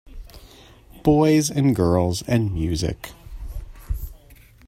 Boys 1.03 1.51
and 1.51 1.75
girls 1.75 2.23
and 2.23 2.51
music. 2.51 3.11